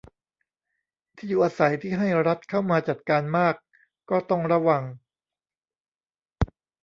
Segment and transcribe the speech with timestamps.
[1.17, 3.55] ที่อยู่อาศัยที่ให้รัฐเข้ามาจัดการมาก
[4.09, 4.83] ก็ต้องระวัง